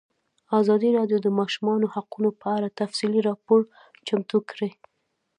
ازادي 0.59 0.89
راډیو 0.97 1.17
د 1.21 1.25
د 1.25 1.27
ماشومانو 1.39 1.91
حقونه 1.93 2.29
په 2.41 2.47
اړه 2.57 2.75
تفصیلي 2.79 3.21
راپور 3.29 3.59
چمتو 4.07 4.37
کړی. 4.51 4.69